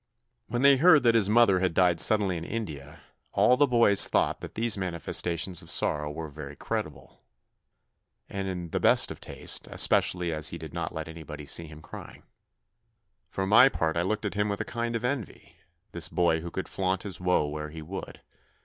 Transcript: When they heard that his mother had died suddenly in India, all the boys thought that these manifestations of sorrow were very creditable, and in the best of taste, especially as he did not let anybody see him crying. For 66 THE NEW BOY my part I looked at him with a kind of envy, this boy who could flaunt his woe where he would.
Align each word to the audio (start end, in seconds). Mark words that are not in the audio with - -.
When 0.47 0.63
they 0.63 0.77
heard 0.77 1.03
that 1.03 1.13
his 1.13 1.29
mother 1.29 1.59
had 1.59 1.75
died 1.75 1.99
suddenly 1.99 2.35
in 2.35 2.43
India, 2.43 3.01
all 3.33 3.55
the 3.55 3.67
boys 3.67 4.07
thought 4.07 4.41
that 4.41 4.55
these 4.55 4.75
manifestations 4.75 5.61
of 5.61 5.69
sorrow 5.69 6.09
were 6.09 6.27
very 6.27 6.55
creditable, 6.55 7.21
and 8.27 8.47
in 8.47 8.71
the 8.71 8.79
best 8.79 9.11
of 9.11 9.21
taste, 9.21 9.67
especially 9.69 10.33
as 10.33 10.49
he 10.49 10.57
did 10.57 10.73
not 10.73 10.91
let 10.95 11.07
anybody 11.07 11.45
see 11.45 11.67
him 11.67 11.83
crying. 11.83 12.23
For 13.29 13.43
66 13.43 13.43
THE 13.43 13.43
NEW 13.43 13.45
BOY 13.45 13.49
my 13.49 13.69
part 13.69 13.95
I 13.97 14.01
looked 14.01 14.25
at 14.25 14.33
him 14.33 14.49
with 14.49 14.59
a 14.61 14.65
kind 14.65 14.95
of 14.95 15.05
envy, 15.05 15.57
this 15.91 16.07
boy 16.09 16.39
who 16.41 16.49
could 16.49 16.67
flaunt 16.67 17.03
his 17.03 17.19
woe 17.21 17.47
where 17.47 17.69
he 17.69 17.83
would. 17.83 18.21